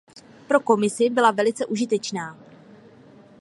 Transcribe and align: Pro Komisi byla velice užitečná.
Pro 0.47 0.59
Komisi 0.59 1.09
byla 1.09 1.31
velice 1.31 1.65
užitečná. 1.65 2.39